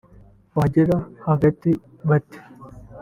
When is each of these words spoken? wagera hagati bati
wagera 0.57 0.97
hagati 1.27 1.69
bati 2.07 2.37